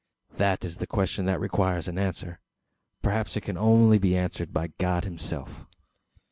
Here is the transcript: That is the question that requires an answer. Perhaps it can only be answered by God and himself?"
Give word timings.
That 0.35 0.65
is 0.65 0.77
the 0.77 0.87
question 0.87 1.25
that 1.25 1.39
requires 1.39 1.87
an 1.87 1.99
answer. 1.99 2.39
Perhaps 3.03 3.37
it 3.37 3.41
can 3.41 3.55
only 3.55 3.99
be 3.99 4.17
answered 4.17 4.51
by 4.51 4.69
God 4.79 5.05
and 5.05 5.19
himself?" 5.19 5.63